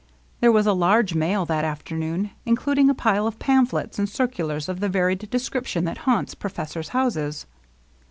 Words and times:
There 0.39 0.51
was 0.51 0.65
a 0.65 0.73
large 0.73 1.13
mail 1.13 1.45
that 1.45 1.63
afternoon, 1.63 2.31
including 2.43 2.89
a 2.89 2.95
pile 2.95 3.27
of 3.27 3.37
pamphlets 3.37 3.99
and 3.99 4.09
circulars 4.09 4.67
of 4.67 4.79
the 4.79 4.89
varied 4.89 5.29
description 5.29 5.83
that 5.83 5.99
haunts 6.09 6.33
professors' 6.33 6.89
houses. 6.89 7.45